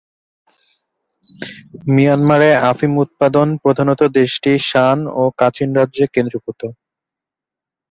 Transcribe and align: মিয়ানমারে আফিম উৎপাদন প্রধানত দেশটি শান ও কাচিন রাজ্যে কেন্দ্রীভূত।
মিয়ানমারে 1.93 2.49
আফিম 2.71 2.93
উৎপাদন 3.03 3.47
প্রধানত 3.63 4.01
দেশটি 4.17 4.51
শান 4.69 4.99
ও 5.13 5.23
কাচিন 5.39 5.69
রাজ্যে 5.79 6.05
কেন্দ্রীভূত। 6.15 6.61